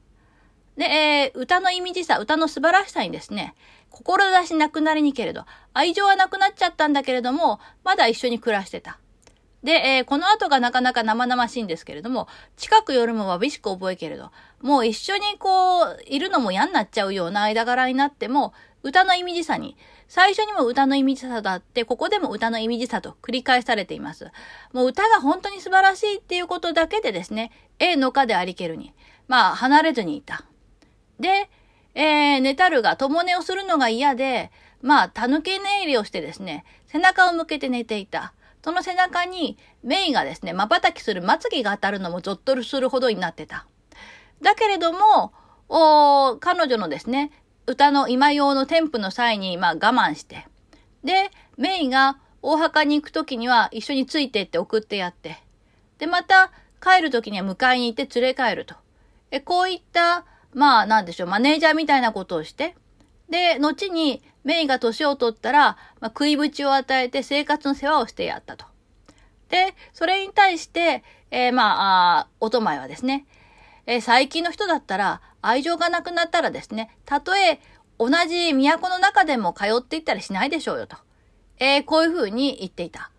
[0.77, 3.53] で、えー、歌の意味さ、歌の素晴らしさにですね、
[3.89, 8.97] 志なくなりにけれど、愛情はなくなっちゃったんだけれども、まだ一緒に暮らしてた。
[9.63, 19.75] で、えー、この後がなかなか生々しいんですけれども、近く夜もわびしく覚えけれど、もう一緒にこう、いるのも嫌になっちゃうような間柄になっても、歌の意味地さに、
[20.07, 24.31] 最初にも歌の意味地さだって、ここでも歌の意味地さと繰り返されています。
[24.71, 28.93] もう歌が本当に素晴らしいっていうことだけでですね、えのかでありけるに、
[29.27, 30.45] まあ離れずにいた。
[31.19, 31.49] で、
[31.95, 38.33] えー、寝たるが共寝をするのが嫌で、まあ、たぬけ寝入りをしてですね、背中を向けて寝ていた。
[38.63, 43.65] その背中にメイがですね、瞬きするまつげが当たるのもゾッとるするほどになってた。
[44.41, 45.33] だけれども、
[45.69, 47.31] お彼女のですね、
[47.67, 50.47] 歌の今用の添付の際に、まあ我慢して。
[51.03, 55.37] で、メイが大墓に行くときには一緒についてって送ってやって。
[55.97, 56.51] で、また
[56.81, 58.75] 帰るときには迎えに行って連れ帰ると。
[59.31, 62.75] え、こういった、まあなんでしょう、マネージャーみたいなことをして、
[63.29, 68.65] で、後にメイが年を取ったら、まあ、食いぶちを与えて生活の世話をしてやったと。
[69.49, 73.27] で、それに対して、えー、まあ、おとまいはですね、
[73.85, 77.59] えー、最近の人だったら、愛情がなくなったらですね、たとえ
[77.99, 80.97] 同じ都の中でも通っていったりしないでしょうよと。
[81.59, 83.11] えー、こういうふうに言っていた。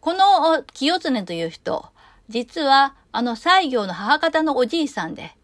[0.00, 1.86] この清常という人、
[2.28, 5.36] 実はあの西行の母方のおじいさんで、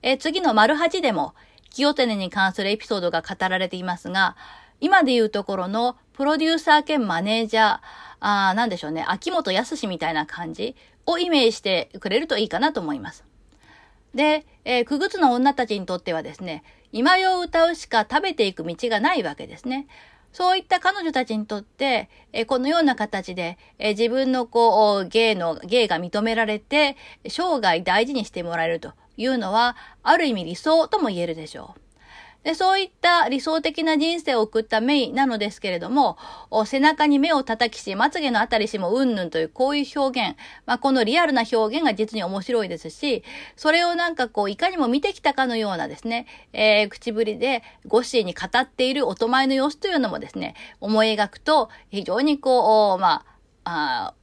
[0.00, 1.34] えー、次の丸八でも
[1.76, 4.34] 清常に関するエピソードが語られていますが、
[4.80, 7.78] 今で言うところのプロデューサー兼マネージャー、
[8.20, 10.74] あなんでしょうね、秋元康みたいな感じ
[11.04, 13.24] をイメージしてくれるといいかなと思います。
[14.14, 19.86] で、えー、くぐつの女たちにとってはですね、今よを歌うしか食べていく道がないわけですね。
[20.32, 26.96] そういった彼女たちにとって、えこのような形で、え自分のこう、芸の、芸が認められて、
[27.28, 31.80] 生涯大事にしてもらえるというのは、ある意味理想とも言えるでしょう。
[32.46, 36.16] で、そういった理想的な人生を送ったメイなのですけれども、
[36.64, 43.24] 背中に目を叩きし、まつげのあたりしもうんぬんというこういう表現、まあ、このリアルな表現が実に面白いですし、
[43.56, 53.24] それをなんかこう、いかにも見てきたかのようなですね、えー、口ぶりでゴッシーに語っているおとまいの様子というのもですね、思い描くと、非常にこう、ま
[53.64, 54.14] あ、あ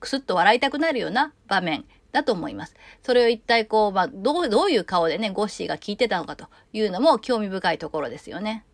[0.00, 2.74] くすっと笑いたくなるような場面、だと思います。
[3.02, 8.64] それを一体こう、まあ、どう、どういう顔でね、ゴッシーが聞いてたのかというのも興味深いところですよね。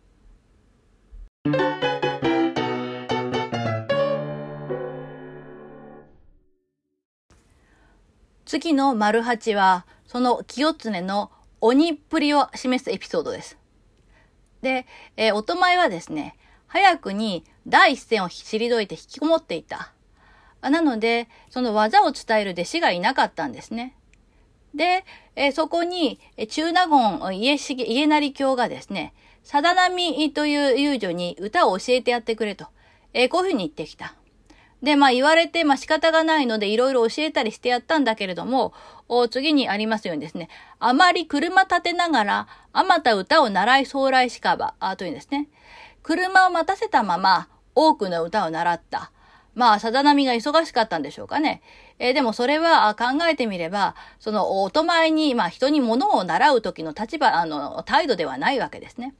[8.45, 13.57] 次の丸八は、その清常の鬼っぷりを示すエピソードです。
[14.61, 14.85] で、
[15.17, 19.91] えー、おとまいはですね、早くに第一線を退いて引きこもっていた。
[20.69, 23.95] なので、その技を伝える弟子がいなかったんですね。
[24.75, 25.05] で、
[25.35, 29.13] えそこに、中納言家重、家成教がですね、
[29.43, 32.67] 貞波という遊女に歌を教えてやってくれと、
[33.13, 34.15] えこういうふうに言ってきた。
[34.83, 38.73] で、まあ言われて、まあ仕方がないのでいろいろ教えたりしてやったんだけれども、
[39.07, 40.49] お次にありますようにですね、
[40.79, 45.47] あまり車立てながら、あまた歌を習い将来しかば、というんですね。
[46.03, 49.11] 車を待たせたまま多くの歌を習った。
[49.57, 51.63] まあ、さざ波が忙しかったんでしょうかね。
[51.97, 59.15] えー、でもそれは考えてみれば、その、おとまいに、まあ、人に物を習う時の立場、あの、態度ではないわけですね。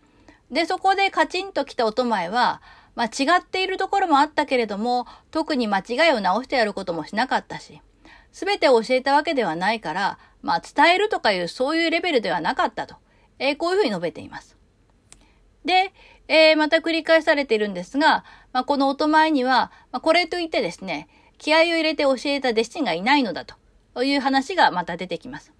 [0.51, 2.61] で、そこでカチンと来たおとまいは、
[2.93, 7.81] まあ、違っているところもあったけれども、特に間違いを直してやることもしなかったし、
[8.31, 12.95] すべてを教えたわけではないから、まあ、伝えるとかいうそういうレベルではなかったと。
[13.39, 14.55] えー、こういうふうに述べています。
[15.65, 15.93] で、
[16.27, 18.23] えー、また繰り返されているんですが、
[18.53, 21.07] まあ、このおとまいには、まあ、これといってですね、
[21.37, 23.45] 気合を入れて教えた弟子がいないのだ
[23.93, 25.53] という話がまた出てきます。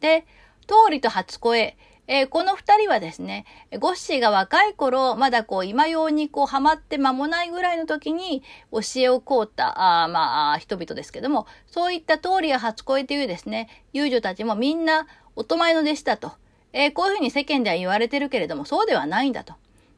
[0.00, 0.26] で、
[0.66, 1.76] 通りと初声、
[2.08, 3.46] えー、この二人はですね、
[3.78, 8.42] ゴッシーが若い頃、まだこう、今用にこう、ハマって間もないぐらいの時に、
[8.72, 15.06] 教えを請うた、あまあ、人々ですけども、そういった通りや初恋というですね、遊女たちもみんな、
[15.36, 16.32] おとまいの弟子だと。
[16.72, 19.54] えー、こういうふうに世間では言われてるけれども、そうではないんだと。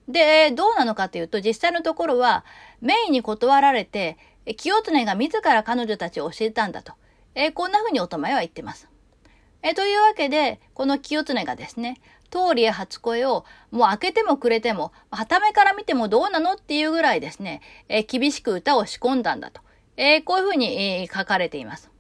[0.09, 2.45] で、どうなのかというと、実際のところは、
[2.81, 4.19] メインに断られて、
[4.57, 6.93] 清常が自ら彼女たちを教えたんだと。
[7.35, 8.89] えー、こんな風におとまいは言ってます。
[9.63, 12.01] えー、というわけで、この清常がですね、
[12.31, 19.63] 通りや初恋をもう開けてもくれても、はためから見てもどうなのっていうぐらいですね、えー、厳しく歌を仕込んだんだと。
[19.97, 21.91] えこういう風に、え書かれています。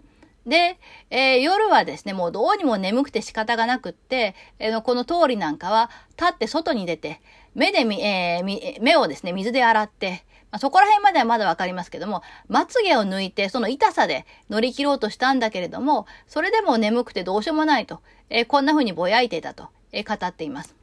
[0.46, 0.78] で、
[1.10, 7.20] えー、夜はですね、もうどうにも眠くて仕方がなくって、えー、この通りなんかは立って外に出て、
[7.54, 18.00] 目でみ、えー、目をですね、水で洗って、まあ、そこら辺まではまだわかりますけども、まつげを抜いて、その痛さで乗り切ろうとしたんだけれども、それでも眠くてどうしようもないと、
[18.30, 20.76] えー、こんな風にぼやいていたと、えー、語っています。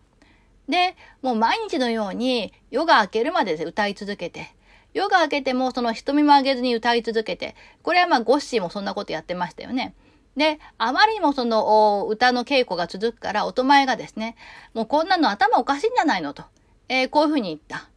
[0.68, 4.54] で、もう毎日のように夜が明けるまで歌い続けて、
[4.94, 9.94] 夜が明けてもその瞳も上げずに歌い続けて、これはまあゴッシーもそんなことやってましたよね。
[10.36, 14.36] で、あまりにもその歌の稽古が続くから、おとまえがですね、
[14.74, 16.44] もうこんなの頭おかしいんじゃないのと。
[16.92, 17.90] えー、こういうふうに言った。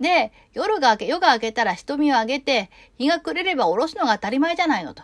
[0.00, 5.02] で、夜が明け、夜が明けたら瞳を上げて、日が暮れれば下ろすのが当たり前じゃないのと。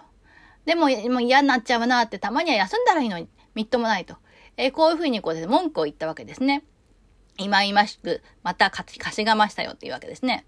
[0.64, 4.16] でも、も嫌になっちゃうなって、たまには休んだらいいのに、みっともないと。
[4.56, 6.64] えー、こういうふうにこうですね、文句を言ったわけですね。
[7.36, 10.46] いまいましく、またかしがましたよっていうわけですね。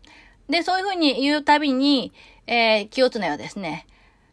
[0.48, 2.14] で、そういうふうに言うたびに、
[2.46, 3.86] えー、清常はですね、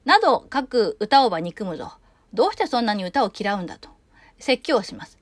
[0.05, 1.91] など各歌をば憎むぞ。
[2.33, 3.89] どうしてそんなに歌を嫌うんだと。
[4.39, 5.17] 説教をします。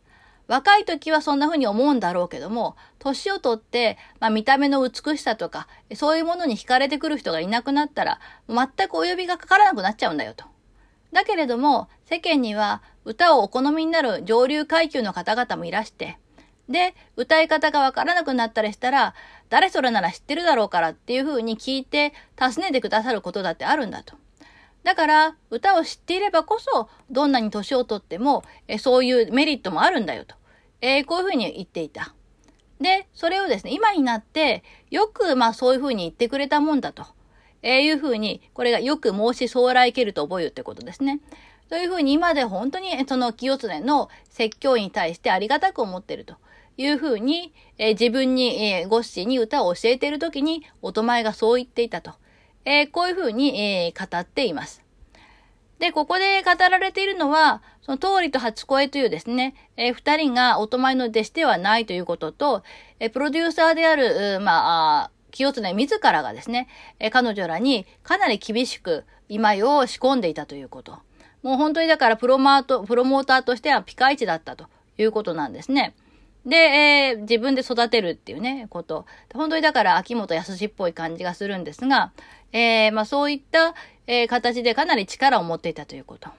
[0.51, 10.43] 若い時はそんな風に思うんだろうけども、年をとって、まあ、見た目の美しさとか、そういうものに惹かれてくる人がいなくなったら、全くお呼びがかからなくなっちゃうんだよと。
[11.13, 16.17] だけれども、世間には歌をお好みになる上流階級の方々もいらして、
[16.67, 19.15] で、歌い方がわからなくなったりしたら、
[19.47, 24.15] 誰それなら知ってるだろうからっていう風に聞いて、尋ねてくださることだってあるんだと。
[24.83, 30.40] だから、歌を知っていればこそ、どんなに年をとっても、えそういうメリットもあるんだよと。
[30.81, 32.13] えー、こういうふうに言っていた。
[32.79, 37.05] で、それをですね、今になって、よく、まあそういうふうに言ってくれたもんだと。
[37.61, 41.19] えー、いうふうに、これがよく申しそうらいけると覚えるってことですね。
[41.69, 46.35] というふうに今で本当にその清常の説教に対してありがたく思ってると
[46.75, 52.11] いうふうに、えー、自分に、えー、ゴッシーに歌を教えているときに、おとまいがそう言っていたと。
[52.65, 54.80] えー、こういうふうに、えー、語っています。
[55.81, 62.63] で、ここで語られているのは、その通りと初恋というですね、えー、二人がお泊まりの弟子ではないということと、
[62.99, 66.67] えー、プロデューサーである、まあ、清常自らがですね、
[66.99, 70.99] えー、彼女らにかなり厳しく今世を仕込んでいたということ。
[71.41, 74.67] もう本当にだからプロマート、プロモーターとしてはピカイチだったと
[74.99, 75.95] いうことなんですね。
[76.45, 79.05] で、えー、自分で育てるっていうね、こと。
[79.33, 82.11] 本当にだから秋元康っぽい感じがするんですが、
[82.51, 83.75] えー、まあそういった、
[84.07, 86.29] えー、形でかなり力を持っていたということ。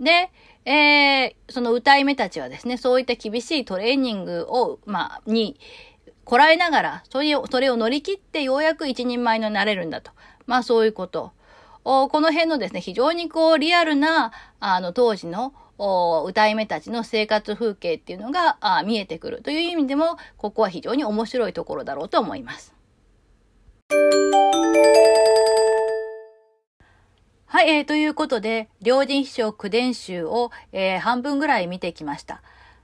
[0.00, 0.30] で、
[0.64, 5.58] えー、その歌い目たちはですね、そういった厳しいトレーニングを、まあ、に、
[6.24, 10.12] こらえながら、それを、それを乗り切ってようやく一人前になれるんだと。
[10.46, 11.32] まあそういうこと。
[11.84, 15.52] この辺のですね、非常にこうリアルな、あの当時の
[16.24, 22.74] 歌い目たちの生活風景っていうのが見えてくるという意味でも、ここは非常に面白いところだろうと思います。
[27.46, 32.42] はい、えー、ということで、両人秘書九伝集を、えー、半分ぐらい見てきました。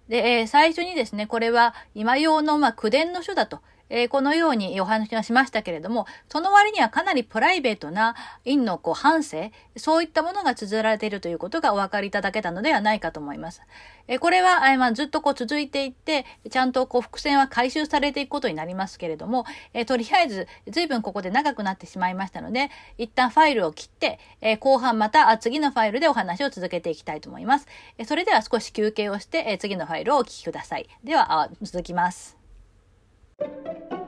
[0.09, 3.61] で、えー、最初にですね、これは今用の、まあ、九伝の書だと
[3.91, 8.14] えー、このようにお話はしましたけれども、その割にはかなりプライベートな
[8.45, 13.62] 陰のこう反省、そういったものが綴られているということがお分かりいただけたのではないかと思います。
[14.07, 27.66] えー、これは、えー、まあ、ずっとこう続いていって、ちゃんとこう伏線は回収されていくことになりますけれども、えとりあえず随分ここで長くなってしまいましたので、一旦ファイルを切って、え後半また次のファイルでお話を続けていきたいと思います。
[27.99, 30.89] えそれでは少し休憩をして、え次のファイルをお聞きください。
[31.05, 32.38] では、続きます。
[33.41, 33.53] Thank
[33.93, 34.07] you.